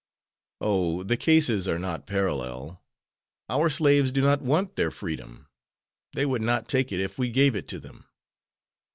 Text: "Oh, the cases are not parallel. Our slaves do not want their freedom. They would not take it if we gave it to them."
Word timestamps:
"Oh, 0.61 1.03
the 1.03 1.15
cases 1.15 1.67
are 1.67 1.77
not 1.77 2.07
parallel. 2.07 2.83
Our 3.49 3.69
slaves 3.69 4.11
do 4.11 4.23
not 4.23 4.41
want 4.41 4.75
their 4.75 4.89
freedom. 4.89 5.47
They 6.13 6.25
would 6.25 6.41
not 6.41 6.67
take 6.67 6.91
it 6.91 6.99
if 6.99 7.19
we 7.19 7.29
gave 7.29 7.55
it 7.55 7.67
to 7.67 7.79
them." 7.79 8.07